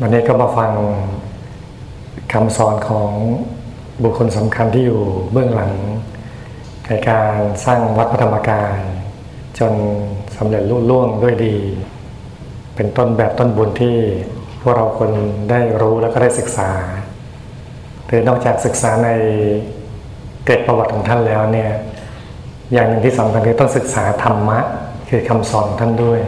[0.00, 0.72] วันนี้ก็มาฟัง
[2.32, 3.10] คำสอนของ
[4.02, 5.72] บุคคลสำคัญที่อยู่เบื้องหลัง
[6.86, 8.76] ในการสร้างวัดพระธรรมกาย
[9.58, 9.72] จน
[10.36, 11.56] สำเร็จรุ่ล่วงด้วยดี
[12.76, 13.96] เป็นต้นแบบต้นบุญที่
[14.60, 15.10] พวกเราคน
[15.50, 16.70] ได้รู้แล้วก็ได้ศึกษา
[18.06, 19.10] หรือนอกจากศึกษาใน
[20.44, 21.70] เกร็ดประวัติของท่านแล้วเนี่ย
[22.72, 24.58] อย่างหนึ่งที่สำคัญคือต้องศึกษาธรรมะ
[25.08, 26.20] คือคำสอนของท่านด้วย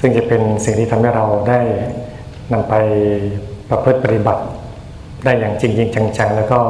[0.00, 1.60] ซึ่งจะเป็นสิ่งที่ทำให้เราได้
[2.52, 2.74] นำไป
[3.68, 4.42] ประพฤติปฏิบัติ
[5.24, 6.60] ได้อย่างจริงจริงจังๆ แล้วก็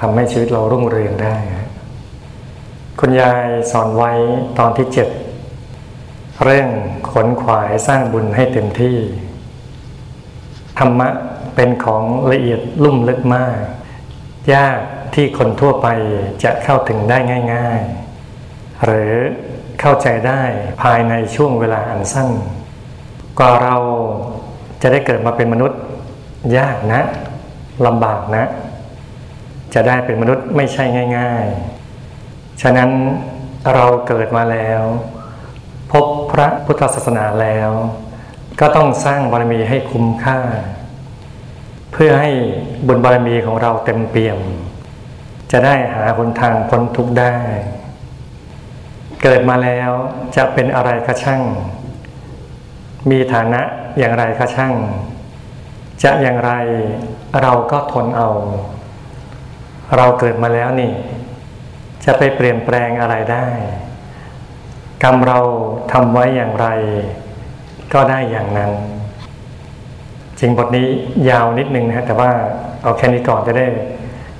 [0.00, 1.36] ทำให้ชีวิตเรารุ่งเรืองได้
[3.00, 4.12] คุณยายสอนไว้
[4.58, 5.08] ตอนที่เจ็ด
[6.44, 6.68] เรื่อง
[7.12, 8.98] ขนขวายสร้างบุญให้เต็มที่
[10.78, 11.08] ธรรมะ
[11.54, 13.58] เป็นของละเอียดลุ่มลึกมาก
[14.54, 14.80] ยาก
[15.14, 15.88] ที่คนทั่วไป
[16.44, 17.18] จะเข้าถึงได้
[17.54, 17.80] ง่าย
[18.32, 19.12] ๆ หรือ
[19.80, 20.42] เข้าใจได้
[20.82, 22.30] ภายในช่วงเวลาอันสั้น
[23.38, 23.76] กว่าเรา
[24.82, 25.80] จะได้เกิดมาเป็นมนุษย์
[26.58, 27.02] ยากนะ
[27.86, 28.44] ลำบากนะ
[29.74, 30.84] จะได้เป็นมนุษย์ไม่ใช่
[31.18, 31.46] ง่าย
[32.04, 32.90] ๆ ฉะนั้น
[33.74, 34.82] เราเกิดมาแล้ว
[35.92, 37.70] พบพระพุทธศาสนาแล้ว
[38.60, 40.38] ก็ต้องสร้างบารมีให้คุ้มค่า
[41.92, 42.30] เพื่อให้
[42.86, 44.38] บุญบารมีของเราเต็มเปี่ยม
[45.52, 47.34] จะได้หาหนทางพ้นทุกข์ได้
[49.22, 49.90] เกิดมาแล้ว
[50.36, 51.42] จะเป็นอะไรก็ช่าง
[53.10, 53.60] มีฐานะ
[53.98, 54.74] อย่างไรก็ช่าง
[56.02, 56.52] จะอย่างไร
[57.42, 58.30] เราก็ทนเอา
[59.96, 60.92] เราเกิดมาแล้วนี่
[62.04, 63.46] จะไปเปลี่ยนแปลงอะไรได้
[65.02, 65.38] กรรมเรา
[65.92, 66.68] ทำไว้อย่างไร
[67.92, 68.72] ก็ได้อย่างนั้น
[70.38, 70.88] จริงบทนี้
[71.30, 72.30] ยาวนิดนึงนะแต่ว่า
[72.82, 73.66] เอาแค่นี้ก่อนจะได้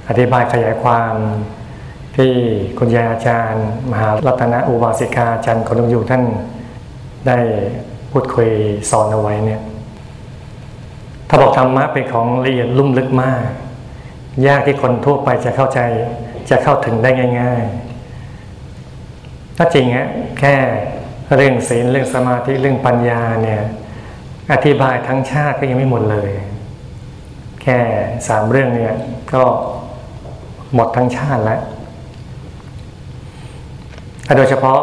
[0.08, 1.14] อธิบายขยายความ
[2.16, 2.32] ที่
[2.78, 6.22] คุณยายอาจารย์ มหารัตนอุบาสิกาอาจารย์คนลงอยู่ท่าน
[7.26, 7.38] ได้
[8.12, 8.50] พูดคุย
[8.90, 9.60] สอนเอาไว้เนี่ย
[11.28, 13.44] ถ้าบอกธรรมะเป็นของละเอียดลุ่มลึกมาก
[14.46, 15.80] ยากที่คนทั่วไปจะเข้าใจ
[16.50, 20.08] จะเข้าถึงได้ง่ายๆถ้าจริงฮะ
[20.38, 20.54] แค่
[21.36, 23.62] เรื่องศีลเรื่องสมาธิเรื่องปัญญาเนี่ย
[24.52, 26.30] อธิบายทั้งชาติก็ยังไม่หมดเลย
[27.62, 27.78] แค่
[28.28, 28.94] สามเรื่องเนี่ย
[29.34, 29.42] ก็
[30.74, 31.60] หมดทั้งชาติแล้ว
[34.36, 34.80] โดยเฉพาะ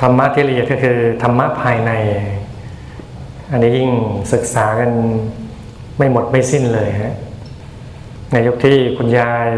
[0.00, 1.92] ธรรมะที่ละเอียดก็คือธรรมะภายใน
[3.52, 3.90] อันนี้ยิ่ง
[4.32, 4.90] ศึกษากัน
[5.98, 7.14] ไม่หมดไม่สิ้นเลยฮะ
[8.32, 9.48] ในยุคที่คุณยาย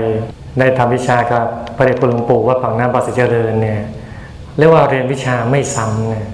[0.58, 1.46] ได้ทำวิชากับ
[1.76, 3.80] พระเดชคุณหลวงปู่ว่าฝั่งน้ำปาสิเจริญเนี่ย
[4.58, 6.26] เรียกว่าเรียนวิชาไม่ซ้ำเนี่ย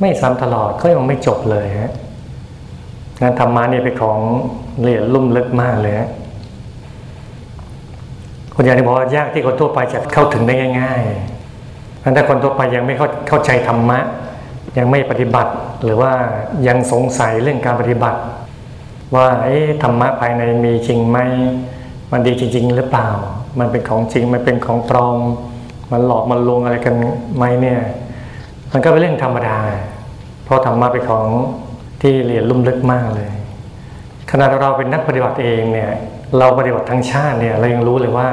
[0.00, 1.92] ไม่ซ้ำตลอดก็ยังไม่จบเลยฮะ
[3.22, 4.18] งานธรรมะนี่เป็นของ
[4.84, 6.08] ละเอียดลุ่มลึกมากเลยฮะ
[8.54, 11.35] คุณยายบอกว่ายากที่คนทั่วไปจะเข้าถึงได้ง่าย ๆ
[12.16, 13.98] ถ้าคนทั่วไปยังไม่เข้าเข้าใจธรรมะ
[14.78, 15.52] ยังไม่ปฏิบัติ
[15.84, 16.12] หรือว่า
[16.68, 18.20] ยังสงสัยเรื่องการปฏิบัติ
[19.14, 21.18] ว่าเอ๊ะธรรมะภายในมีจริงไหม
[22.12, 23.08] มันดีจริง ๆ หรือเปล่า
[23.58, 25.18] มันเป็นของจริง มันเป็นของปลอม
[25.92, 26.94] มันหลอกมันลวงอะไรกัน
[27.36, 27.80] ไหมเนี่ย
[28.72, 29.58] มันก็เป็นเรื่องธรรมดา
[30.44, 31.26] เพราะธรรมะเป็นของ
[32.02, 33.30] ที่เรียนลุ่มลึกมากเลย
[34.30, 35.90] ขณะเราเป็นนักปฏิบัติเองเนี่ย
[36.38, 38.28] เราปฏิบัติทั้งชาติเนี่ย เรายังรู้เลยว่า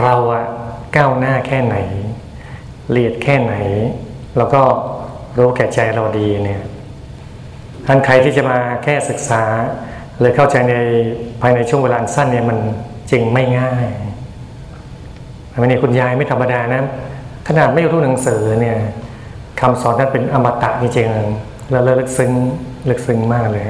[0.00, 0.44] เราอะ
[0.96, 1.76] ก้าวหน้าแค่ไหน
[2.90, 3.54] เรียดแค่ไหน
[4.36, 4.62] แล้วก็
[5.38, 6.62] รู้แก่ใจเราดีเนี่ย
[7.86, 9.42] ท่านใครที่จะมาแค่ศึกษา
[10.18, 10.74] หรือเข้าใจใน
[11.40, 12.58] ภายในช่วงเวลาสั้นเนี่ยมัน
[13.10, 13.86] จริงไม่ง่าย
[15.50, 16.82] อันนี้คุณยายไม่ธรรมดานะ
[17.48, 18.78] ขนาดไม่รู้หนังสือเนี่ย
[19.60, 22.30] คำสอนนั้นเป็นอมตะจริงๆแล้วลึกซึ้ง
[22.88, 23.64] ลึกซึ้งมากเลย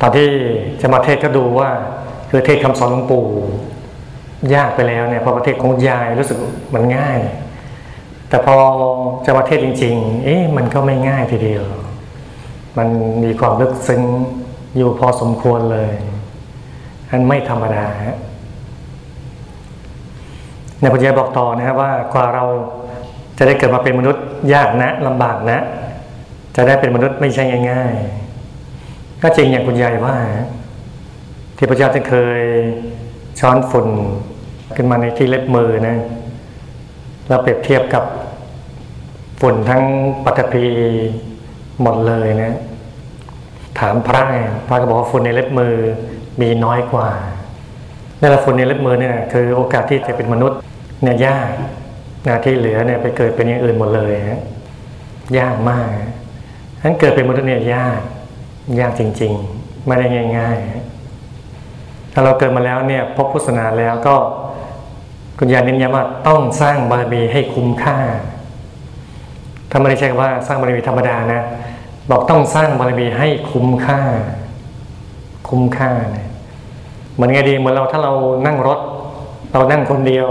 [0.00, 0.28] ตอนที่
[0.80, 1.70] จะมาเทศก็ดูว่า
[2.30, 3.26] คือเทศคำสอนหลวงปู่
[4.54, 6.38] ยากไปแล้วเนี่ยพอประเทศของยายรู้สึก
[6.74, 7.18] มันง่าย
[8.28, 8.56] แต่พอ
[9.26, 11.64] จะมาเทศจริง ๆ เอ๊ะมันก็ไม่ง่ายทีเดียว
[12.78, 12.88] มัน
[13.24, 14.02] มีความลึกซึ้ง
[14.76, 15.92] อยู่พอสมควรเลย
[17.10, 18.18] อันไม่ธรรมดาฮะ
[20.80, 22.44] ในพุทธยาบอกต่อนะครับว่ากว่าเรา
[23.38, 25.58] จะได้เกิดมาเป็นมนุษย์ยากนะลำบากนะ
[26.56, 30.16] จะได้เป็นมนุษย์ไม่ใช่ง่ายๆ ก็จริงอย่างคุณยายว่า
[31.56, 32.42] ที่พระเจ้าท่านเคย
[33.40, 33.88] ช้อนฝุ่น
[34.76, 35.96] ขึ้นมาในที่เล็บมือนะ
[37.28, 38.04] แล้วเปรียบเทียบกับ
[39.40, 39.82] ฝุ่นทั้ง
[40.24, 40.66] ปัตภี
[41.82, 42.52] หมดเลยนะ
[43.78, 44.22] ถามพระ
[44.66, 45.74] พระก็บอกว่าฝุ่นในเล็บมือ
[46.40, 47.08] มีน้อยกว่า
[48.20, 50.58] นี่แหละฝุ่นในเล็บมือเนี่ยคือโอกาสที่จะเป็นมนุษย์
[51.02, 51.50] เนี่ยยาก
[52.26, 54.40] นะที่เหลือเนี่ยไปเกิดเป็นอย่างอื่นหมดเลยฮะ
[55.38, 55.86] ยากมาก
[56.82, 58.00] ทั้นเกิดเป็นมนุษย์เนี่ยยาก
[58.80, 60.06] ยากจริง ๆ ไม่ได้
[60.38, 60.58] ง่าย
[61.36, 64.14] ๆ ถ้าเราเกิดมาแล้วเนี่ยพบพุทธศาสนาแล้วก็
[65.38, 67.98] คุณยายเน้นย้ำว่าต้องสร้างบารมีให้คุ้มค่า
[69.70, 71.42] ถ้าไม่ได้ใช่ว่าสร้างบารมีธรรมดานะ
[72.10, 74.00] บอกต้องสร้างบารมีให้คุ้มค่า
[75.48, 76.28] คุ้มค่าเนี่ย
[77.14, 78.12] เหมือนไงดีเหมือนเราถ้าเรา
[78.46, 78.78] นั่งรถ
[79.52, 80.28] เรานั่งคนเดียว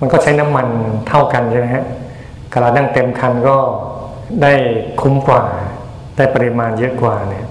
[0.00, 0.68] มันก็ใช้น้ำมัน
[1.08, 1.84] เท่ากันใช่ไหมฮะ
[2.52, 3.56] กระนั่งเต็มคันก็
[4.42, 4.52] ได้
[5.00, 5.42] คุ้มกว่า
[6.16, 7.46] ได้ปริมาณเยอะกว่าเนี่ย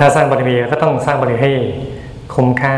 [0.00, 1.52] ถ้าสร้างบารมีก็ต้องสร้างบารมีให้
[2.34, 2.76] คุ้มค่า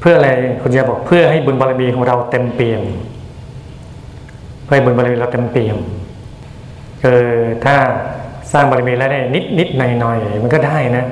[0.00, 0.30] เพื่ออะไร
[0.62, 2.82] คุณจะบอกเพื่อให้บุญบารมีของเราเต็มเปี่ยม
[4.64, 5.78] เพื่อให้บุญบารมีเราเต็มเปี่ยม
[7.02, 7.20] คือ
[7.64, 7.76] ถ้า
[8.52, 11.04] สร้างบารมีแล้วได้นิดนิดหน่อยหน่อยมันก็ได้นะ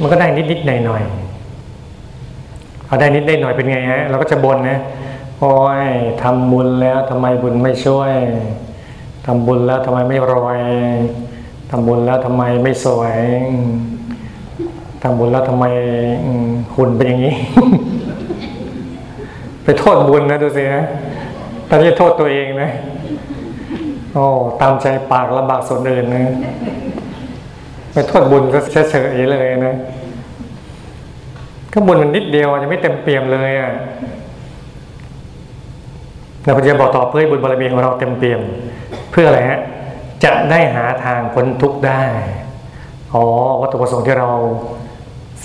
[0.00, 1.02] มันก็ได้นิดนิดหน่อยหน่อย
[2.86, 4.78] เอาได้นิดได้หน่อยเป็นไงฮะเราก็จะบ่นนะ
[5.38, 5.54] โอ้
[5.84, 5.88] ย
[6.22, 8.14] ทำบุญแล้วทำไมบุญไม่ช่วย
[9.26, 10.60] ทำบุญแล้วทำไมไม่รวย
[11.70, 13.16] ทำบุญแล้วทำไมไม่สวย
[15.02, 15.64] ทำบุญแล้วทำไม
[16.74, 17.34] หุ่นเป็นอย่างนี้
[19.64, 20.84] ไปโทษบุญนะดูสินะ
[21.68, 22.70] ตอนนี้โทษตัวเองนะ
[24.12, 24.24] โอ้
[24.60, 26.24] ตามใจปากลำบากส่วนอื่นนะ
[27.92, 28.58] ไปโทษบุญก็
[28.90, 29.76] เฉยๆเลยนะ
[31.72, 33.72] ก็บุญมันนิดเดียวยังไม่เต็มเปี่ยมเลยอะ
[36.44, 38.40] เราจะบอกต่อเพื่อบุญบารมีของเราเต็มเปี่ยม
[39.10, 39.60] เพื่ออะไรฮะ
[40.24, 42.02] จะได้หาทางพ้นทุกข์ได้
[43.12, 43.24] อ๋อ
[43.60, 44.30] วัตถุประสงค์ที่เรา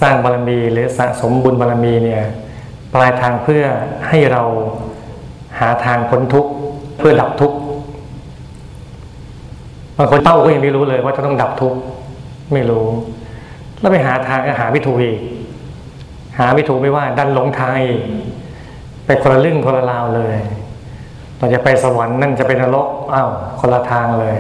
[0.01, 2.23] สร้างบารมีหรือสะสมบุญบารมีเนี่ย
[3.01, 3.63] ลายทางเพื่อ
[4.07, 4.43] ให้เรา
[5.59, 6.51] หาทางพ้นทุกข์
[6.97, 7.57] เพื่อดับทุกข์
[9.97, 11.79] บางคนเป้าก็ยังไม่รู้เลยว่าจะต้องดับทุกข์
[12.53, 12.85] ไม่รู้
[13.79, 15.19] แล้วไปหาทางก็หาไม่ถูกอีก
[16.37, 18.01] หาไม่ถูกไม่ว่า ดันหลงทางอีก
[19.05, 20.35] ไปคนละเรื่องคนละราวเลย
[21.37, 23.29] เราจะไปสวรรค์นั่นจะเป็นนรกอ้าว
[23.59, 24.37] คนละทางเลย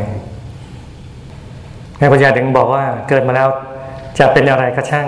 [1.99, 3.49] ในปัญญาถึงบอกว่าเกิดมาแล้ว
[4.19, 5.07] จะเป็นอะไรก็ช่าง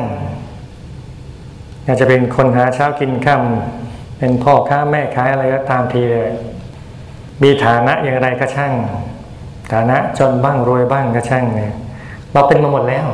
[1.90, 6.32] อยากจะเป็นคนหาเช้ากินค่ำเป็นพ่อค้าแม่ขายอะไรก็ตามทีเลย
[7.44, 8.74] มีฐานะอย่างไรก็ช่าง
[9.74, 11.74] ฐานะจนบ้างรวยบ้างก็ช่างเนี่ย
[12.34, 13.08] เราเป็นมาหมดแล้ว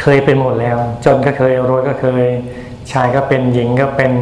[0.00, 2.24] เคยเป็นหมดแล้ว จนก็เคยรวยก็เคย
[2.92, 4.12] ชายก็เป็นหญิงก็เป็น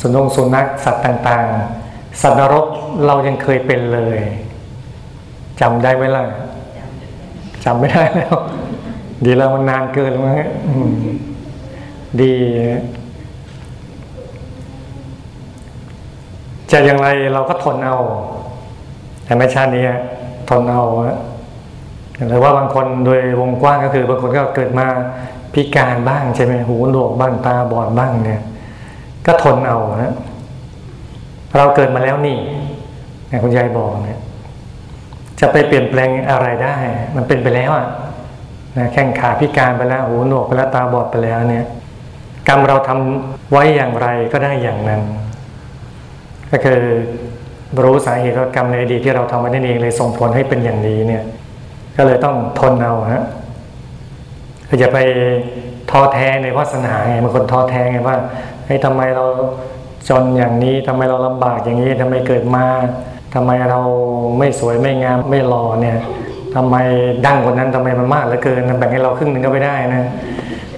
[0.00, 2.66] สุนงสุนัขสัตว์ต่างๆ สัตว์นรก
[3.06, 4.18] เรายังเคยเป็นเลย
[5.60, 6.24] จำได้ไหมล่ะ
[7.64, 8.34] จำไม่ได้แล้ว
[9.24, 10.34] ดีแล้วมันนานเกินแล้วมั้ง
[12.22, 12.34] ดี
[16.70, 17.98] จะอย่างไรเราก็ทนเอา
[19.24, 19.84] แต่ไม่ชาตินี้
[20.50, 20.82] ทนเอา
[22.28, 24.86] หรือว่าบางคนโดยวงกว้างก็คือ บางคนก็เกิดมา
[25.54, 28.42] พิการบ้างใช่ไหมหูหนวกบ้างตาบอดบ้างเนี่ย
[29.26, 30.14] ก็ทนเอานะ
[31.56, 32.36] เราเกิดมาแล้วนี่
[33.42, 34.18] คุณยายบอกเนี่ย
[35.40, 36.76] จะไปเปลี่ยนแปลงอะไรได้
[37.16, 37.86] มันเป็นไปแล้วอะ
[38.76, 41.64] นะแข้งขาพิการไปแล้วหูหนวกไปแล้วตาบอดไปแล้วเนี่ย
[42.48, 45.02] กรรมเราทำไว้อย่างไรก็ได้อย่างนั้น
[46.50, 46.80] ก็คือ
[47.84, 51.22] รู้สาเหตุกรรมในอดีตที่เราทำไว้นั่นเองเลยส่งผลให้เป็นอย่างนี้เนี่ย
[51.96, 53.24] ก็เลยต้องทนเอาฮะ
[54.68, 54.98] คือจะไป
[55.90, 58.16] ท้อแท้ในวาสนาไงบางคนท้อแท้ไงว่า
[58.64, 59.24] เฮ้ยทำไมเรา
[60.08, 62.64] จนอย่างนี้ทำไมเราลำบากอย่างนี้ทำไมเกิดมา
[63.34, 63.80] ทำไมเรา
[64.38, 65.98] ไม่สวยไม่งามไม่หล่อเนี่ย
[66.54, 66.76] ทำไม
[67.26, 70.10] ดั้งคนนั้นทำไมมันมากเหลือเกินแบ่งให้เราครึ่งหนึ่งก็ไม่ได้นะ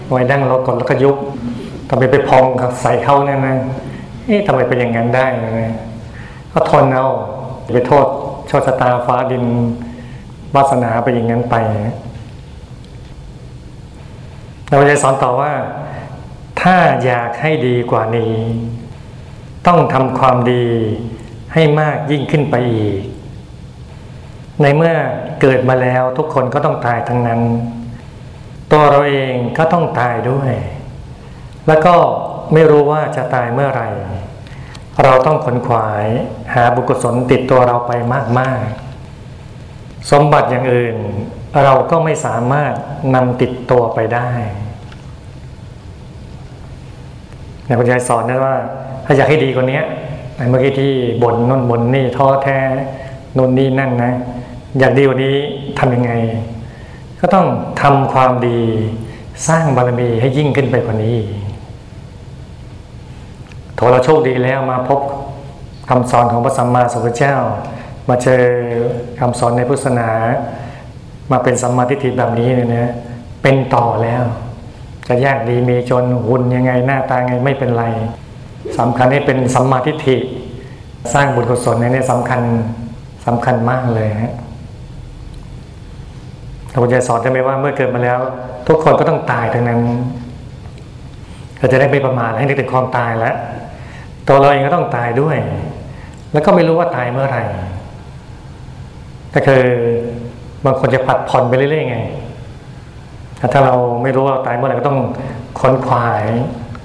[0.06, 1.16] ทำไมดั้งเรากดแล้วก็ยุบ
[1.92, 2.44] ทำไมไปพอง
[2.82, 3.56] ใส่เข้าเนี่ยนะ
[4.26, 5.74] เอ๊ะทำไมเป็นอย่างนั้นได้นะ
[6.52, 7.06] ก็ทนเอา
[7.72, 8.06] ไปโทษ
[8.48, 9.44] โชคชะตาฟ้าดิน
[10.54, 11.56] วาสนาไปอย่างนั้นไป
[14.68, 15.52] เราจะสอนต่อว่า
[16.60, 18.34] ถ้าอยากให้ดีกว่านี้
[19.66, 20.66] ต้องทำความดี
[21.52, 23.00] ให้มากยิ่งขึ้นไปอีก
[24.62, 24.94] ในเมื่อ
[25.40, 27.40] เกิดมาแล้วทุกคนก็ต้องตายทั้งนั้น
[28.72, 30.52] ตัวเราเองก็ต้องตายด้วย
[31.66, 31.94] แล้วก็
[32.52, 33.88] ไม่รู้ว่าจะตายเมื่อไหร่
[35.04, 36.06] เราต้องขนขวาย
[36.54, 37.92] หาบุคคลติดตัวเราไป
[38.38, 38.64] มาก
[39.38, 40.96] ๆ สมบัติอย่างอื่น
[41.64, 42.72] เราก็ไม่สามารถ
[43.14, 44.28] นำติดตัวไปได้
[47.64, 48.56] อย่างคุณยายสอนนะว่า
[49.04, 49.80] ถ้าอยากให้ดีกว่านี้
[50.48, 52.58] เมื่อกี้ที่บ่นน่นบ่นนี่ท้อแท้
[53.38, 54.12] นนนี่นั่นนะ
[54.78, 55.36] อยากดีกว่านี้
[55.78, 56.12] ทำยังไง
[57.20, 57.46] ก็ต้อง
[57.82, 58.60] ทำความดี
[59.48, 61.18] สร้างบารมีให้ยิ่งขึ้นไปกว่านี้
[63.80, 65.00] ถเราโชคดีแล้วมาพบ
[65.90, 67.36] คำสอนของพระสัมมาสัมพุทธเจ้า
[68.08, 68.42] มาเจอ
[69.20, 70.08] คำสอนในพุทธศาสนา
[71.32, 72.92] มาเป็นสัมมาทิฏฐิแบบนี้เนี่ยนะ
[73.42, 74.22] เป็นต่อแล้ว
[75.08, 77.84] จะยากดีมีจนหุ่นยังไงหน้าตาไงไม่เป็นไร
[78.78, 80.16] สำคัญให้เป็นสัมมาทิฏฐิ
[81.14, 82.42] สร้างบุญกุศลนี่สำคัญ
[83.26, 84.34] สำคัญมากเลยฮะ
[86.72, 88.18] พระพุทธเจ้าสอนได้ไหมว่าเมื่อเกิดมาแล้ว
[88.68, 89.80] ทุกคนก็ต้องตายทั้งนั้น
[91.58, 93.36] เราจะได้ไม่ประมาทให้นึกถึงความตายแล้ว
[94.32, 95.36] ตัวเราเองก็ต้องตายด้วย
[96.32, 97.42] แล้วก็ไม่รู้ว่าตายเมื่อไหร่
[99.34, 99.64] ก็คือ
[100.64, 101.98] บางคนจะผัดผ่อนไปเรื่อยๆไง
[103.52, 104.98] ถ้าเราไม่รู้ว่าตายเมื่อไหร่ก็ต้อง
[105.60, 106.22] ค้นควาย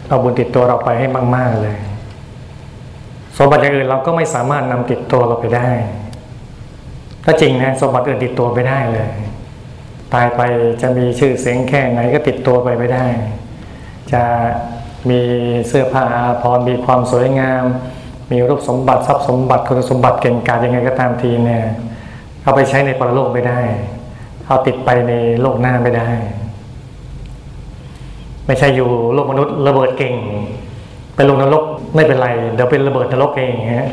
[0.08, 1.78] เอาบุญติดตัวเราไปให้มาก ๆเลย
[3.38, 5.70] สมบัติอย่างอื่นเราก็ไม่สามารถนำติดตัวเราไปได้
[7.24, 9.10] ถ้าจริงนะสมบัติอื่นติดตัวไปได้เลย
[10.14, 10.42] ตายไป
[10.82, 13.06] จะมีชื่อเสียงแค่ไหนก็ติดตัวไปไม่ได้
[14.12, 14.24] จะ
[15.10, 15.22] มี
[15.68, 17.64] เสื้อผ้าอาภรมีความสวยงาม
[18.32, 21.64] มีรูปสมบัติทรัพย์สมบัติคุณสมบัติเก่งกาจยังไงก็ตามทีเนี่ย
[22.44, 23.60] เอาไปใช้ในปรโลกไม่ได้
[24.48, 26.10] เอาติดไปในโลกหน้าไม่ได้
[28.46, 30.16] ไม่ใช่อยู่โลกมนุษย์ระเบิดเก่ง
[31.16, 31.64] ไปลงนรก
[31.96, 33.90] ไม่เป็นไร เดี๋ยวเป็นระเบิดนรกเองฮะ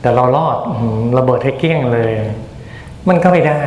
[0.00, 0.58] แต่เรารอด
[1.18, 2.12] ระเบิดให้เกี้ยงเลย
[3.08, 3.62] มันก็ไม่ได้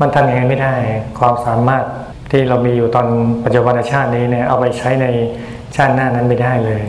[0.00, 0.74] มันทำยังไงไม่ได้
[1.18, 1.84] ความสามารถ
[2.30, 3.06] ที่เรามีอยู่ตอน
[3.44, 5.06] ปัจจุบันชาตินี้เนี่ยเอาไปใช้ใน
[5.76, 6.82] ชาติหน้านั้นไม่ได้เลย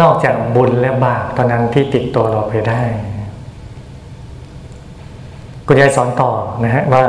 [0.00, 2.82] นอกจากบุญและบาปตอนนั้นที่ติดตัวเราไปได้
[5.66, 6.32] คุณยายสอนต่อ
[6.64, 7.04] นะฮะว่า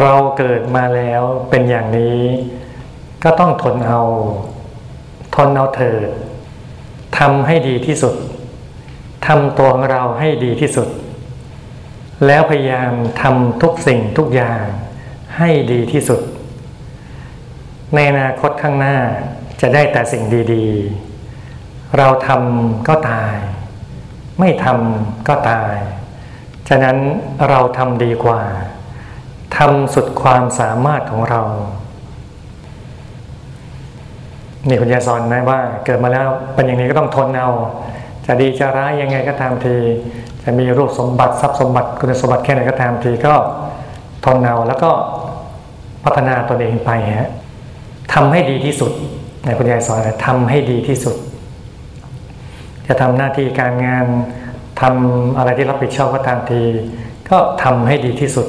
[0.00, 2.18] เราเกิดมาแล้วเป็นอย่างนี้
[3.24, 4.00] ก็ต้องทนเอา
[5.34, 6.08] ทนเอาเถิด
[7.18, 8.14] ทำให้ดีที่สุด
[9.26, 10.88] ทำตัวของเราให้ดีที่สุด
[12.26, 12.92] แล้วพยายาม
[13.22, 14.62] ทำทุกสิ่งทุกอย่าง
[15.38, 16.20] ให้ดีที่สุด
[17.94, 18.96] ในอนาคตข้างหน้า
[19.60, 23.34] จะได้แต่สิ่งดีๆ เราทำก็ตาย
[24.40, 25.74] ไม่ทำก็ตาย
[26.68, 26.96] ฉะนั้น
[27.48, 28.42] เราทำดีกว่า
[29.56, 31.42] ทำสุดความสามารถของเรา
[34.68, 37.50] นี่คุณยายสอนนะว่า เกิดมาแล้วเป็นอย่างนี้ก็ต้องทนเอา
[38.26, 39.76] จะดีจะร้ายยังไงก็ตามที
[40.42, 43.34] จะมีรูปสมบัติทรัพย์สมบัติคุณสมบัติแค่ไหนก็ตามทีก็
[44.24, 44.90] ทนเอาแล้วก็
[46.04, 47.30] พัฒนาตนเองไปฮะ
[48.14, 48.92] ทำให้ดีที่สุด
[49.44, 51.16] ในคุณยายสอนนะทำให้ดีที่สุด
[52.86, 54.06] จะทำหน้าที่การงาน
[54.80, 56.62] ทำอะไรที่รับผิดชอบก็ตามที
[57.30, 58.46] ก็ทำให้ดีที่สุด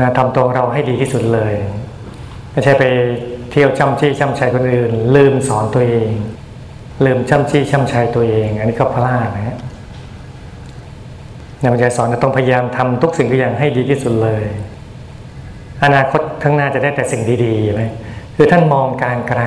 [0.00, 1.54] นะทำตัวเราให้ดีที่สุดเลย
[2.52, 2.84] ไม่ใช่ไป
[3.50, 6.10] เที่ยวจำจี้จำชัยคนอื่น ลืมสอนตัวเอง
[7.04, 9.58] ลืมจำจี้จำชัยตัวเอง อันนี้ก็พลาดนะฮะ
[11.60, 14.44] ในบรรยายสอนต้องพยายามทำทุกสิ่งทุกอย่างให้ดีที่สุดเลย
[15.84, 17.82] อนาคตข้างหน้าจะได้แต่สิ่งดีๆไหม
[18.40, 19.42] คือท่านมองการไกล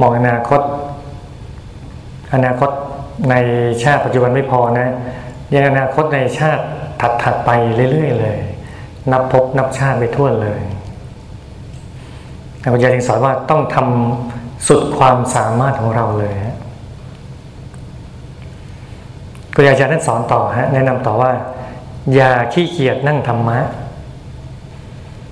[0.00, 0.60] มองอนาคต
[2.34, 2.70] อนาคต
[3.30, 3.34] ใน
[3.82, 4.88] ชาติปัจจุบันไม่พอนะ
[5.54, 6.64] ยังอนาคตในชาติ
[7.22, 7.50] ถัดๆไป
[7.92, 8.38] เรื่อยๆเลย
[9.12, 10.60] นับพบนับชาติไปทั่วเลย
[12.60, 16.56] แต่พระเจ้าจึงสอนว่าต้องทำสุดความสามารถของเราเลยฮะ
[19.54, 21.32] ครูอาจารย์ท่านสอนต่อฮะแนะนำต่อว่า
[22.14, 23.58] อย่าขี้เกียจนั่งธรรมะ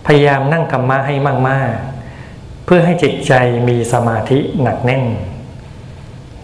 [0.06, 1.14] พยายามนั่งธรรมะให้
[1.48, 1.94] มากๆ
[2.64, 3.32] เพื่อให้จิตใจ
[3.68, 5.04] มีสมาธิหนักแน่น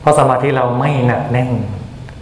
[0.00, 1.50] เพราะสมาธิเราไม่หนักแน่น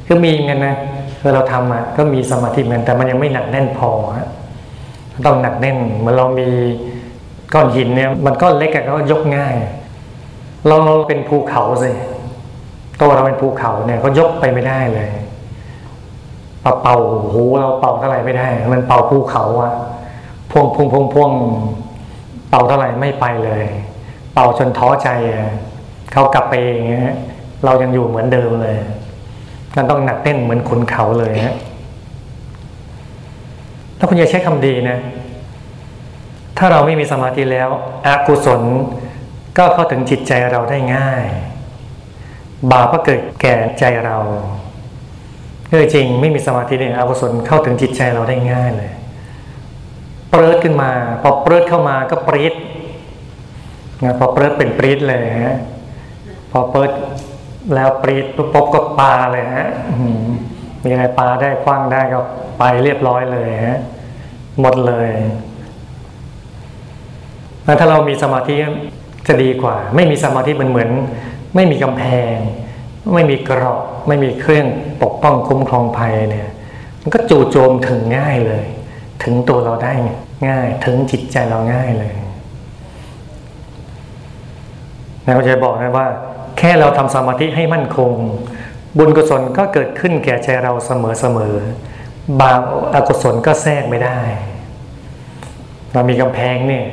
[0.08, 0.76] ก็มีเงินนะ
[1.20, 4.28] เอเราทำอะก็มีสมาธิเหมือนแต่มันยังไม่หนักแน่นพอฮะ
[5.26, 6.48] ต้องหนักแน่นเหมือนเรามี
[7.54, 9.54] ก้อนหินเนี่ยมันก้อนเล็กก็ยกง่าย
[10.66, 10.76] เรา
[11.08, 11.90] เป็นภูเขาสิ
[13.00, 15.08] ตัวเราเป็นภูเขาเนี่ยก็ยกไปไม่ได้เลย
[16.64, 16.96] ปมาเป่า
[17.32, 19.72] หูเราเป่าเท่าไหร่ไม่ได้ มันเป่าภูเขาอะ
[20.50, 21.32] พ่วงพ่วงพ่วงพ่วง
[22.50, 23.62] เป่าเท่าไหร่ไม่ไปเลย
[24.34, 25.50] เป่าจนท้อใจอะ
[26.12, 26.82] เขากลับไปเอง
[27.64, 28.76] เรายังอยู่เหมือนเดิมเลย
[29.74, 31.54] นั่นต้องหนักแน่นเหมือนขุนเขาเลยฮะ
[33.98, 34.98] ถ้าคุณอย่าใช้คำดีนะ
[36.58, 37.68] ถ้าเราไม่มีสมาธิแล้ว
[38.06, 38.62] อกุศล
[39.58, 41.24] ก็เข้าถึงจิตใจเราได้ง่าย
[42.70, 44.16] บาปก็เกิดแก่ใจเรา
[45.70, 48.90] เออจริงไม่มีสมาธิเนี่ยอกุศลเข้าถึงจิตใจเราได้ง่ายเลย
[50.30, 50.90] เปริดขึ้นมา
[51.22, 52.54] พอเปริดเข้ามาก็ปรีด
[54.04, 55.58] นะพอเปริดเป็นปรีดเลยฮะ
[56.50, 56.90] พอเปิด
[57.74, 59.68] แล้วปรีดปุ๊บปุ๊บก็ปาเลยฮะ
[60.84, 62.20] มีอะไรปลาได้คว้างได้ก็
[62.58, 63.80] ไปเรียบร้อยเลยฮะ
[64.60, 65.10] หมดเลย
[67.64, 68.54] แล้วถ้าเรามีสมาธิ
[69.28, 70.90] จะดีกว่า ไม่มีสมาธิมันเหมือน
[71.54, 72.36] ไม่มีกำแพง
[73.14, 74.66] ไม่มีกราะไม่มีเครื่อง
[75.02, 76.48] ปกป้องคุ้มครองภัยเนี่ย
[77.02, 78.64] มันก็จู่โจมถึงง่ายเลย
[79.22, 79.92] ถึงตัวเราได้
[80.48, 82.14] ง่าย ถึงจิตใจเราง่ายเลย
[85.24, 86.06] นะก็จะบอกนะว่า
[86.58, 88.12] แค่เราทำสมาธิให้มั่นคง
[88.98, 91.54] บุญกุศลก็เกิดขึ้นแก่ใจเราเสมอเสมอ
[92.40, 92.62] บาป
[92.94, 94.18] อกุศลก็แทรกไม่ได้
[95.92, 96.84] เรามีกำแพงเนี่ย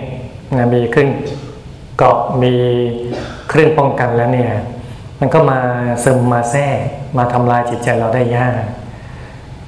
[0.56, 1.10] นมีเครื่อง
[1.98, 2.54] เกาะมี
[3.50, 4.52] เครื่องป้องกันแล้วเนี่ย
[5.20, 5.60] มันก็มา
[6.04, 6.78] ซึมมาแทรก
[7.18, 8.64] มาทำลายจิตใจเราได้ยาก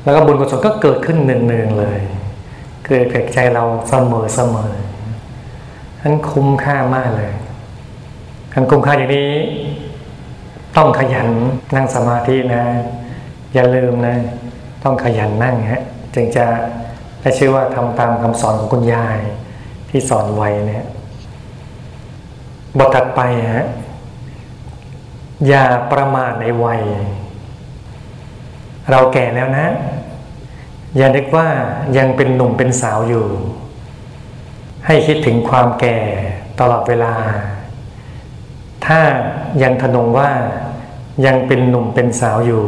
[0.03, 1.99] แล้วก็บุญกุศลก็เกิดขึ้นเนืองๆเลย
[2.85, 4.71] เกิดแก่ใจเราเสมอเสมอ
[6.01, 7.31] นั้นคุ้มค่ามากเลย
[8.53, 9.31] การคุ้มค่าอย่างนี้
[10.77, 11.29] ต้องขยัน
[11.75, 12.63] นั่งสมาธินะ
[13.53, 14.17] อย่าลืมนะ
[14.83, 15.81] ต้องขยันนั่งฮะ
[16.15, 16.45] จึงจะ
[17.21, 19.19] ได้ชื่อว่าทำตามคำสอนของคุณยาย
[19.89, 20.85] ที่สอนไว้เนี่ย
[22.77, 23.21] บทถัดไป
[23.55, 23.65] ฮะ
[25.47, 26.81] อย่าประมาทในวัย
[28.91, 29.67] เราแก่แล้วนะ
[30.97, 31.47] อย่านึกว่า
[31.97, 33.25] ยังเป็นหนุ่มเป็นสาวอยู่
[34.85, 35.97] ให้คิดถึงความแก่
[36.59, 37.13] ตลอดเวลา
[38.85, 39.01] ถ้า
[39.63, 40.31] ยังทนงว่า
[41.25, 42.65] ยังเป็นหนุ่มเป็นสาวอยู่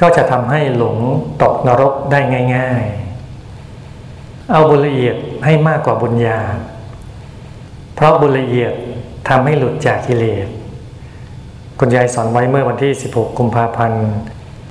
[0.00, 0.96] ก็จะทำให้หลง
[1.42, 2.20] ตกนรกได้
[2.56, 6.40] ง่าย ๆ เอาบุญละเอียดให้มากกว่าบุญญา
[7.94, 8.72] เพราะบุญละเอียด
[9.28, 10.46] ทำให้หลุดจากกิเลส
[11.78, 14.06] คุณยายสอนไว้เมื่อวันที่ 16 กุมภาพันธ์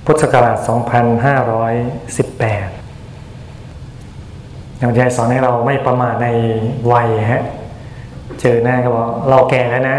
[0.06, 0.70] พุทธศักราช 2518
[4.88, 6.28] คุณยายสอนให้เราไม่ประมาทใน
[6.92, 7.44] วัยฮะ
[8.48, 9.98] เจอหน้าก็บอกเราแก่แล้วนะ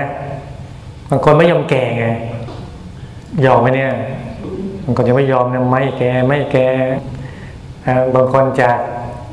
[1.11, 2.07] บางคนไม่ยอมแก่ไง
[3.47, 3.93] ยอมไหมเนี่ย
[4.85, 6.69] บางคนยังไม่ยอมนะไม่แก่ไม่แก่
[8.15, 8.79] บางคนจาก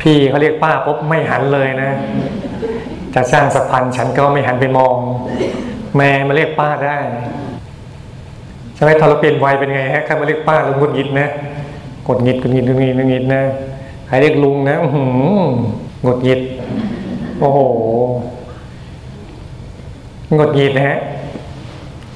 [0.02, 1.92] พี่เขาเรียกป้าปุ๊บไม่หันเลยนะ
[3.16, 4.96] จะสร้างสะพานฉันก็ไม่หันไปมอง
[5.98, 6.98] แม่มาเรียกป้าได้
[8.76, 11.28] ใช่ไหมถ้าเราเปลี่ยนวัยเป็นไงฮะใครมาเรียกป้าเราหงุดหงิดนะ
[12.08, 13.44] กดหงิดกดหงิดกดหงิดกดหงิดนะ
[14.08, 15.10] ใครเรียกลุงนะอื้อหือ
[16.02, 16.42] หงุดหงิด
[17.40, 17.60] โอ้โห
[20.36, 21.00] หงุดหงิดนะฮะ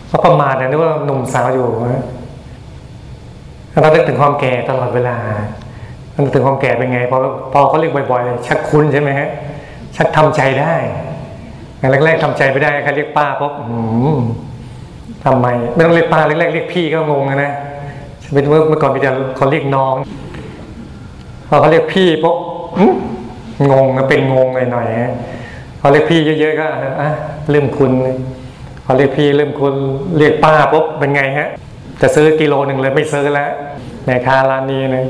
[0.08, 2.04] เพราะประมาทนะนึกว่าหนุ่มสาวอยู่นะ
[3.82, 5.18] เรานึกถึงความแก่ตลอดเวลา
[6.16, 7.18] นึกถึงความแก่เป็นไง พอ
[7.54, 9.30] พอเขาเรียกบ่อยๆ ชักคุ้นใช่ไหมฮะ
[9.96, 10.76] ชักทำใจได้
[12.04, 13.52] แรกๆทำใจไม่ได้ใครเรียกป้าเพราะ
[15.26, 17.52] ทำไม ไม่ต้องเรียกป้าแรกๆเรียกพี่ก็งงนะ
[18.34, 19.96] เป็นเมื่อเมื่อก่อนมีแต่คนเรียกน้อง
[21.50, 22.38] พอเขาเรียกพี่ปุ๊บ
[22.78, 22.94] อื้อ
[23.72, 25.14] งงนเป็นงงหน่อยๆฮะ
[25.88, 26.67] อเรียกพี่เยอะๆก็
[27.02, 27.10] อะ
[27.50, 27.91] เริ่มคุณ
[28.86, 29.76] พอเรียกพี่เริ่มคุณ
[30.17, 31.50] เรียกป้าปุ๊บเป็นไงฮะ
[32.02, 33.52] จะซื้อกิโลหนึ่งเลยไม่ซื้อแล้ว
[34.06, 35.06] แม่ค้าร้านนี้นะ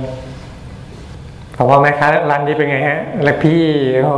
[1.53, 3.61] เพราะว่าแม่ค้าร้านนี้เป็นไงฮะแล้วพี่
[4.03, 4.15] โอ้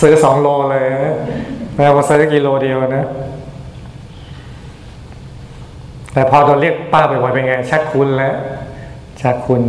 [0.00, 0.86] ซื้อสองโลเลย
[1.74, 3.06] แล้วมาซื้อกิโลเดียวนะ
[6.12, 8.34] แต่พอโดนเรียกป้าบ่อยๆเป็นไงชักคุณแล้ว
[9.20, 9.62] ชักคุณ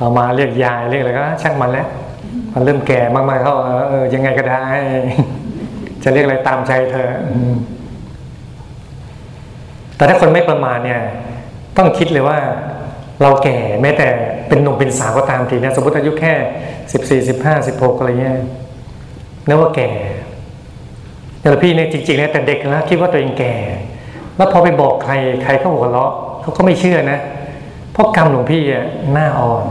[0.00, 1.88] ต่อมาเรียกยายเรียกอะไรก็ช่างมันแล้ว
[2.54, 3.54] มันเริ่มแก่มากๆเขา
[3.90, 4.62] เออยังไงก็ได้
[6.02, 7.10] จะเรียกอะไรตามใจเธอ
[9.96, 11.00] แต่ถ้าคนไม่ประมาทเนี่ย
[11.76, 12.38] ต้องคิดเลยว่า
[13.22, 14.08] เราแก่แม้แต่
[14.48, 16.32] เป็นหนุ่มเป็นสาวก็ตามทีนะสมมติอายุแค่
[16.92, 18.38] สิบสี่สิบห้าสิบหกอะไรเงี้ย
[19.46, 19.90] นึกว่าแก่
[21.40, 23.54] แต่พี่เนี่ยจริงๆเนี่ยแต่เด็กนะคิดว่าตัวเองแก่
[24.36, 26.12] แล้วพอไปบอกใครใครเขาหัวเราะ
[26.42, 27.18] เขาก็ไม่เชื่อนะ
[27.92, 29.64] เพราะกรรมหลวงพี่อะหน้าอ่อน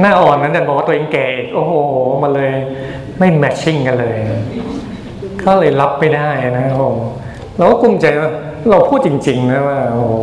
[0.00, 1.74] หน้าอ่อนนั้นแต่บอกว่าตัวเองแก่โอ้โห
[2.22, 2.52] มันเลย
[3.18, 4.16] ไม่แมทชิ่งกันเลย
[5.44, 6.28] ก็เลยรับไม่ได้
[6.58, 6.84] นะโอ้โห
[7.56, 8.30] เราก็กุ้มใจว่า
[8.70, 10.14] เราพูดจริง ๆ นะว่าโอ้โห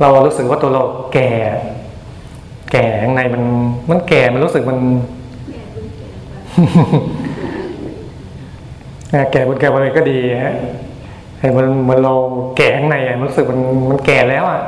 [0.00, 0.82] เรารู้สึกว่าตัวเรา
[1.14, 1.30] แก่
[2.72, 3.42] แก่ข้างในมัน
[3.90, 4.78] มันแก่มันรู้สึกมัน
[9.32, 10.54] แก่บนแก่บนอะไรก็ดีฮะ
[11.38, 12.14] ไอ้มันมันเรา
[12.56, 14.60] แก่ข้างในอะมันรู้สึกมันมันแก่แล้วอะ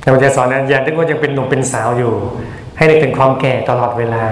[0.00, 2.14] แต่ผมจะสอนนะอย่านึกว่ายังเป็นหนุ่มเป็นสาวอยู่
[2.76, 4.24] ให้นึกถึงความแก่ตลอดเวลา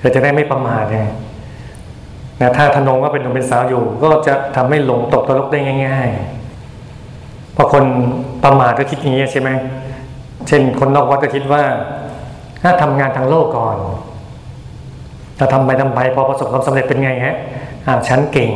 [0.00, 1.00] เราจะได้ไม่ประมาทไง
[2.40, 6.08] นะถ้าทนงว่าเป็นหนุ่มเป็นสาวอยู่ ก็จะทำให้หลงตกตะลกได้ง่าย
[6.86, 7.84] ๆ พอคน
[8.44, 9.50] ประมาทก็คิดอย่างนี้ใช่ไหม
[10.46, 11.62] เช่นคนนอกวัดก็คิดว่า
[12.62, 13.76] ถ้าทำงานทางโลกก่อน
[15.38, 17.36] ถ้าทำไปทำไปพอประสบความสำเร็จเป็นไงฮะ
[17.86, 18.50] อ่าฉันเก่ง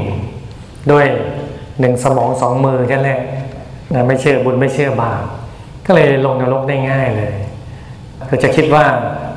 [0.92, 1.06] ด้วย
[1.80, 3.20] หนึ่งสมองสองมือแค่นั้นแหละ
[3.94, 5.24] นะไม่เชื่อบุญไม่เชื่อบาป
[5.86, 7.34] ก็เลยลงนรกได้ง่ายเลย
[8.28, 8.84] คือจะคิดว่า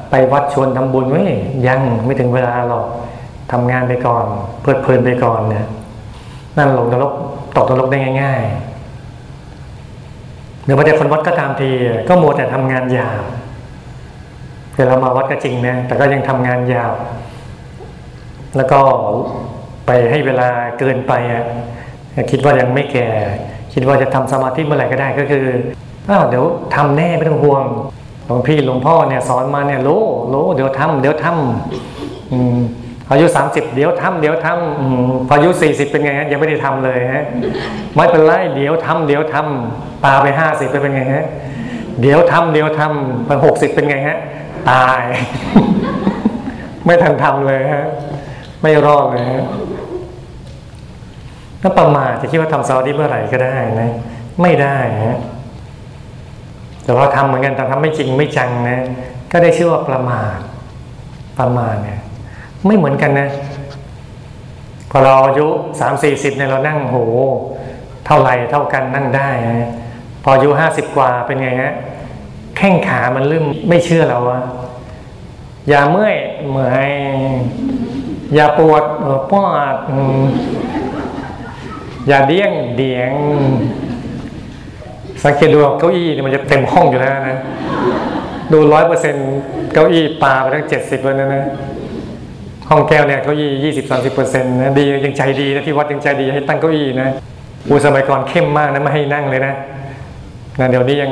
[0.10, 1.24] ไปวัดชวนทำบุญไว้
[1.68, 2.86] ยังไม่ถึงเวลาหรอก
[3.52, 4.26] ทำงานไปก่อน
[4.62, 5.66] เพลิดเพลินไปก่อนเนี่ย
[6.58, 7.12] นั่นลงนรก
[7.58, 8.76] ตกนรกได้ง่ายๆ
[10.66, 11.70] หรือว่าแต่คนวัดก็ตามที
[12.08, 13.24] ก็มัวแต่ทำงานหยาบ
[14.74, 16.96] เดี๋ยวเรามาวัดก็จริงนะแต่ก็ยังทำงานหยาบ
[18.58, 18.80] แล้วก็
[19.86, 21.46] ไปให้เวลาเกินไปอะ
[22.32, 23.08] คิดว่ายังไม่แก่
[23.74, 25.46] คิดว่าจะทำสมาธิเมื่อไหร่ก็ได้ก็คือ
[26.10, 27.66] อ้าวเดี๋ยวทำแน่ไม่ต้องห่วง
[28.26, 32.60] หลวงพี่หลวงพ่อเนี่ยสอนมาเนี่ยรู้รู้เดี๋ยวทำเดี๋ยวทำอืม
[33.12, 37.24] อายุสามสิบเดี๋ยวทำเดี๋ยวทำอืมพออายุสี่สิบเป็นไงฮะยังไม่ได้ทำเลยฮะ
[37.96, 41.26] ไม่เป็นไรเดี๋ยวทำเดี๋ยวทำปาไปห้าสิบเป็นไงฮะ
[42.02, 44.18] เดี๋ยวทำเดี๋ยวทำไปหกสิบเป็นไงฮะ
[44.70, 45.02] ตาย
[46.86, 47.86] ไม่ทันทำเลยฮะ
[48.62, 49.44] ไม่รอดเลยฮะ
[51.62, 53.90] ถ้าประมาทจะคิดว่าทำซาดีเมื่อไหร่ก็ได้นะ
[54.42, 55.18] ไม่ได้ฮะ
[56.86, 58.80] แต่ว่าทำเหมือนกันแต่ทำไม่จริงไม่จังนะ
[59.32, 60.38] ก็ได้ชื่อว่าประมาท
[61.40, 62.00] ประมาทเนี่ย
[62.66, 63.30] ไม่เหมือนกันนะ
[64.92, 65.48] พอเราอายุ
[65.80, 66.98] สามสี่สิบเนี่ยเรานั่งโห
[68.06, 69.30] เท่าไหร่เท่ากันนั่งได้
[69.62, 69.72] นะ
[70.24, 71.74] พออายุห้าสิบกว่าเป็นไงฮะ
[72.58, 74.42] แข้งขามันเริ่มไม่เชื่อเราอะ
[75.70, 76.16] อย่าเมื่อย
[76.50, 76.92] เมื่อย
[78.36, 78.84] อย่าปวด
[79.32, 79.76] ปวด
[82.08, 83.12] อย่าเดี้ยงเดียง
[85.26, 87.40] สังเกตดูเก้าอี้เนี่ยมันจะเต็มห้องอยู่แล้วนะ
[88.52, 89.16] ดูร้อยเปอร์เซ็น
[89.74, 91.46] เก้าอี้ปลาไปทั้งเจ็ดสิบเลยนะนะ
[92.70, 97.10] ห้องแก้วเนี่ยเก้าอี้ยี่สิบสามสิบเปอร์เซ็นต์นะดียังใจดีนะที่วัดยังใจดีให้ตั้งเก้าอี้นะ
[97.68, 99.54] อูสมัยก่อนเข้มมากนะไม่ให้นั่งเลยนะ
[100.60, 101.12] นะเดี๋ยวนี้ยัง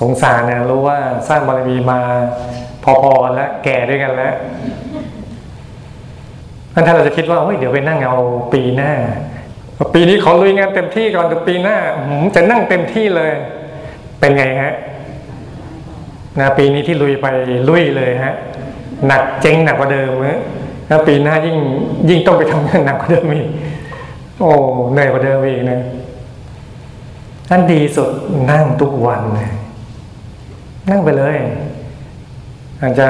[0.00, 2.00] สงสารนะรู้ว่าสร้างบารมีมา
[2.84, 4.34] พอๆกันแล้วแก่ด้วยกันแล้ว
[6.86, 8.18] ถ้าเราจะคิดว่าเฮ้ยเดี๋ยวไปนั่งเอา
[8.52, 8.92] ปีหน้า
[9.94, 11.78] ปีนี้ขอลุยงานเต็มที่ก่อนแต่ปีหน้า
[12.34, 13.32] จะนั่งเต็มที่เลย
[14.20, 14.74] เป็นไงฮะ
[16.40, 17.26] นะปีนี้ที่ลุยไป
[17.68, 18.34] ลุยเลยฮะ
[19.06, 20.40] หนักเจ๊งหนักกว่าเดิมฮะ
[20.88, 21.58] แล้วปีหน้ายิ่ง
[22.08, 23.48] ยิ่งต้องไปทำงานหนักกว่าเดิมอีก
[24.40, 24.50] โอ้
[24.92, 25.80] เหนื่อยกว่าเดิมอีกนะ
[27.50, 28.10] อันดีสุด
[28.50, 29.50] นั่งทุกวันเลย
[30.88, 31.36] นั่งไปเลย
[32.80, 33.08] อาจจะ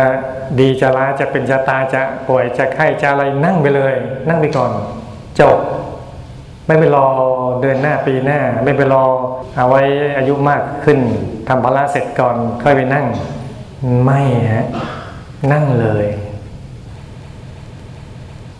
[0.60, 3.94] ดีจะร้ายจะเป็นจะตายจะป่วยจะไข้จะอะไรนั่งไปเลย
[4.28, 4.70] นั่งไปก่อน
[5.40, 5.58] จบ
[6.66, 7.06] ไม่ไปรอ
[7.60, 9.04] เดือนหน้าปีหน้า ไม่ไปรอ
[9.56, 9.82] เอาไว้
[10.18, 10.98] อายุมากขึ้น
[11.48, 13.06] ทำภาระเสร็จก่อนค่อยไปนั่ง
[14.04, 14.20] ไม่
[14.54, 14.66] ฮะ
[15.52, 16.06] นั่งเลย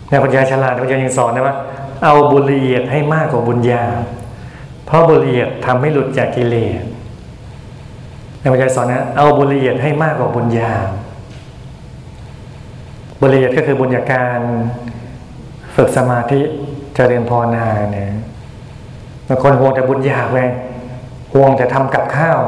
[0.07, 1.55] เนี่ยปัญญาฉลาดปัญญายังสอนนะว่า
[2.03, 3.83] เอาบุญละเอียดให้มากกว่าบุญญา
[4.85, 6.81] เพราะบุญละเอียดทำให้หลุดจากกิเลส
[8.39, 10.71] ในปัญญาสอนนะเอาบุญละเอียดให้มากกว่าบุญญา
[13.19, 14.39] บุญละเอียดก็คือบุญญาการ
[15.75, 16.41] ฝึกสมาธิ
[16.95, 18.09] เจริญพรนาเนี่ย
[19.27, 20.37] บางคนห่วงแต่บุญญากไป
[21.33, 22.39] ห่วงแต่ทำกับข้าว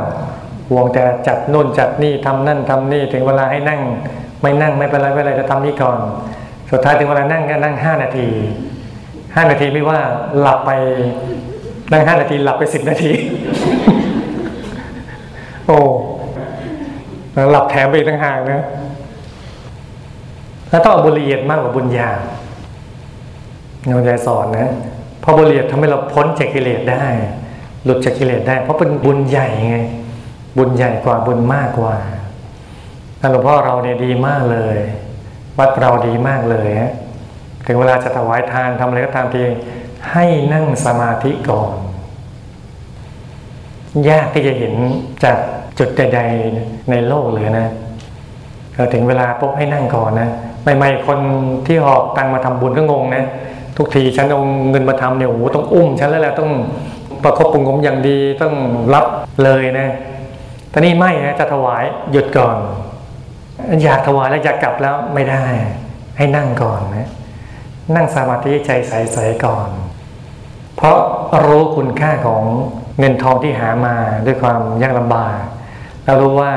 [0.69, 3.81] ห่วงแต่จัดนู่นจัดนี่ทำนั่นทำนี่ถึงเวลาให้นั่ง
[4.41, 5.99] ไม่นั่งไม่เป็นไรไม่เป็นไรจะทำนี่ก่อน
[6.71, 8.27] สุดท้ายถึงเวลานั่งก็นั่งห้านาที
[9.35, 9.99] ห้านาทีไม่ว่า
[10.39, 10.71] หลับไป
[11.91, 13.11] นั่งห้านาทีหลับไปสิบนาที
[15.65, 15.79] โอ้
[17.51, 18.63] หลับแถมไปต่างหากนะ
[20.69, 22.09] แล้วต้องเอาบุญละเอียดมากกว่าบุญญา
[23.87, 24.71] โยมใจสอนนะ
[25.23, 27.05] พระบุญละเอียดทำให้เราพ้นจากกิเลสได้
[27.83, 29.77] หลุดจากกิเลสได้ เพราะเป็นบุญใหญ่ไง
[30.57, 31.95] บุญใหญ่กว่าบุญมากกว่า
[33.31, 34.77] หลวงพ่อเราเนี่ยดีมากเลย
[35.57, 36.93] วัดเราดีมากเลยฮะ
[37.67, 39.41] ถึงเวลาจะถวายทานทำอะไรก็ตามที
[40.11, 41.75] ให้นั่งสมาธิก่อน
[44.09, 44.73] ยากที่จะเห็น
[45.23, 45.37] จาก
[45.79, 46.19] จุดใด
[46.55, 47.67] ๆในโลกเลยนะ
[48.93, 50.29] ถึงเวลาปุ๊บให้นั่งก่อนนะ
[50.61, 51.19] ใหม่ๆคน
[51.65, 53.23] ที่หอบตังมาทำบุญก็งงนะ
[53.77, 56.51] ทุกทีฉันเอาเงินมาทำเนี่ยโอ้ต้องอุ้มฉันแล้วแหละต้อง
[57.23, 58.53] ประคบปุงงมอย่างดีต้อง
[58.93, 59.05] รับ
[59.43, 59.87] เลยนะ
[60.69, 62.57] แต่นี่ไม่นะจะถวายหยุดก่อน
[63.83, 65.43] อยากถวายแล้วอยากกลับแล้วไม่ได้
[66.17, 67.09] ให้นั่งก่อนนะ
[67.95, 69.69] นั่งสมาธิใจใสๆก่อน
[70.75, 70.97] เพราะ
[71.45, 72.43] รู้คุณค่าของ
[72.99, 75.37] เงินทองที่หามาด้วยความยากลำบาก
[76.03, 76.51] แล้วรู้ว่า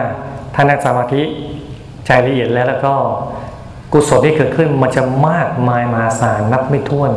[0.55, 1.23] ถ้านั่งสมาธิ
[2.07, 2.95] ใจละเอียดแล้วแล้วก็
[3.93, 7.13] กุศลที่เกิดขึ้นมันจะมากมายมหาศาลนับไม่ถ้วน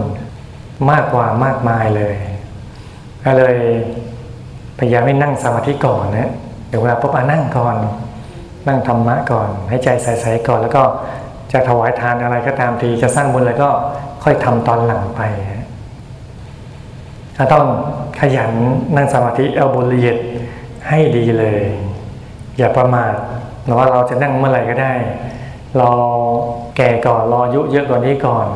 [0.89, 2.15] มากกว่ามากมายเลย
[3.25, 3.55] ก็เลย
[4.79, 6.31] พยายามให้นั่งสมาธิก่อนนะ
[6.71, 7.75] ถึงเวลาปุ๊บอะนั่งก่อน
[8.67, 10.83] นั่งธรรมะก่อนให้ใจใสๆก่อน แล้วก็
[11.51, 13.69] จะถวายทานอะไรก็ตามทีจะสร้างบุญอะไรก็
[14.23, 15.21] ค่อยทำตอนหลังไป
[17.35, 17.65] ถ้าต้อง
[18.19, 18.51] ขยัน
[18.95, 20.17] นั่งสมาธิเอาบุญละเอียด
[20.89, 21.61] ให้ดีเลย
[22.57, 23.13] อย่าประมาท
[23.63, 24.93] หรือว่าเราจะนั่งเมื่อไหร่ก็ได้
[25.77, 25.93] เรอ
[26.77, 28.47] แก่ก่อนรออายุเยอะกว่านี้ก่อน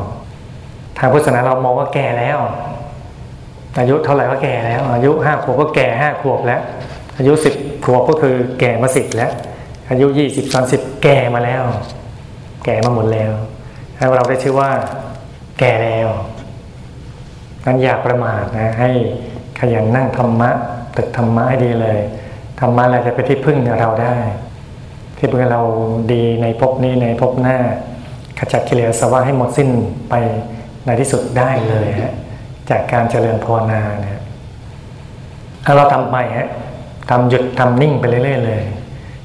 [0.97, 2.37] ทางพุทธศาสนาเรามองว่าแก่แล้ว
[3.79, 6.61] อายุเท่าไหร่ก็แก่แล้ว อายุห้าขวบก็แก่ห้าขวบแล้ว
[7.17, 7.53] อายุสิบ
[7.83, 9.31] ขวบก็คือแก่มาสิบแล้ว
[9.89, 11.63] อายุยี่สิบสามสิบแก่มาแล้ว
[12.65, 13.31] แก่มาหมดแล้ว
[13.97, 14.71] ให้เราได้ชื่อว่า
[15.59, 16.07] แก่แล้ว
[17.65, 18.91] นั้นอย่าประมาทนะให้
[19.59, 20.49] ขยันนั่งธรรมะ
[20.97, 21.99] ตึกธรรมะให้ดีเลย
[22.59, 24.15] ธรรมะอะไรจะเป็นที่พึ่งเราได้
[25.17, 25.63] ที่พึ่งเรา
[26.13, 27.57] ดีในภพนี้ในภพหน้า
[28.39, 29.69] ขจัดกิเลสสวะให้หมดสิ้น
[30.09, 30.13] ไป
[30.85, 32.13] ในที่สุดได้เลยฮะ
[32.69, 34.19] จากการเจริญภาวนาเนี่ย
[35.65, 36.49] ถ้าเราทำไปฮะ
[37.09, 38.61] ทำหยุดทำนิ่งไปเรื่อยๆเลย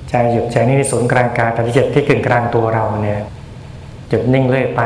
[0.08, 3.20] ใจหยุดใจนิ่งที่ศูนย์กลางกายแต่ที่เจ็ดที่กึ่งกลางตัวเราเนี่ย
[4.08, 4.82] หยุดนิ่งเรื่อยไป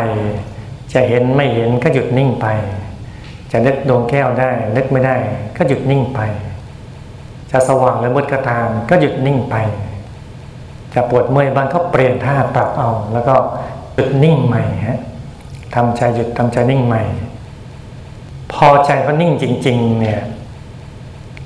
[0.93, 2.47] จะเห็นไม่เห็นก็หยุดนิ่งไป
[3.53, 5.17] จะนึกดวงแก้วได้นึกไม่ได้
[5.57, 6.21] ก็หยุดนิ่งไป
[7.51, 9.57] จะสว่างหรือมืดก็ตามก็หยุดนิ่งไป
[10.95, 13.35] จะปวดเมื่อยบ้างก็เปลี่ยนท่าปรับเอา แล้วก็
[13.97, 14.99] หยุดนิ่งใหม่ฮะ
[15.75, 17.03] ทำใจหยุดทำใจนิ่งใหม่
[18.53, 20.21] พอใจเขานิ่งจริง ๆ เนี่ย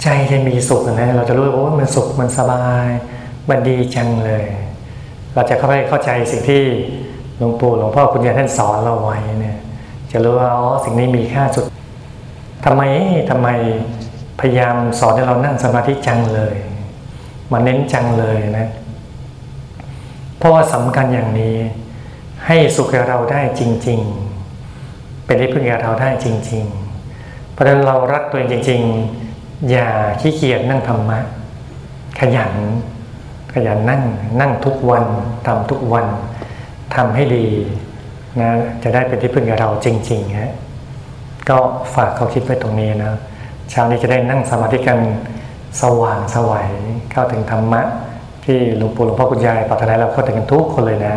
[0.03, 2.89] ใจจะมีสุขนะเราจะรู้ว่ามันสุขมันสบาย
[3.49, 4.45] มันดีจังเลย
[5.35, 6.63] เราจะเข้าไปเข้าใจสิ่งที่
[7.39, 9.59] หลวงปู่หลวงพ่อคุณยายท่านสอนเราไว้เนี่ย
[10.11, 11.65] จะรู้ว่าอ๋อสิ่งนี้มีค่าสุด
[12.65, 12.83] ทำไม
[13.31, 13.49] ทำไม
[14.41, 16.55] พยายามสอนให้เรานั่งสมาธิจังเลย
[17.53, 18.69] มาเน้นจังเลยนะ
[20.39, 21.57] เพราะว่าสำคัญอย่างนี้
[22.53, 24.01] ให้สุขแกับเราได้จริง
[24.63, 26.65] ๆ เป็นที่พึ่งแกับเราได้จริง
[27.09, 28.81] ๆ เพราะฉะนั้นเรารักตัวเองจริง
[29.25, 29.89] ๆ อย่า
[30.21, 31.19] ขี้เกียจนั่งธรรมะ
[32.21, 32.55] ขยัน
[33.55, 34.03] ขยันนั่ง
[34.41, 35.05] นั่งทุกวัน
[35.47, 36.07] ทำทุกวัน
[36.95, 37.47] ทำให้ดี
[38.41, 38.51] นะ
[38.83, 40.53] จะได้เป็นที่พึ่งแกับเราจริงๆฮะ
[41.49, 41.57] ก็
[41.95, 43.13] ฝากเขาคิดไว้ตรงนี้นะ
[43.71, 44.99] เช้านี้จะได้นั่งสมาธิกัน
[45.83, 46.71] สว่างสวัย
[47.13, 47.83] เข้าถึงธรรมะ
[48.45, 51.17] ที่หลวงปู่หลวงพ่อคุณยายปรารถนาเราเข้าถึงกันทุกคนเลยนะ